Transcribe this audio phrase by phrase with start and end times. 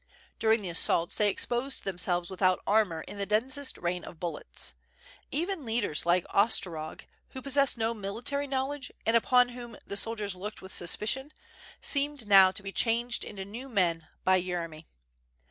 [0.39, 4.73] During the assaults they exposed themselves without armor in the densest rain of bullets.
[5.29, 7.01] Even leaders like Os trorog
[7.33, 11.31] who possessed no military knowledge and upon whom the soldiers looked with suspicion,
[11.81, 14.87] seemed now to be changed into new men by Yeremy.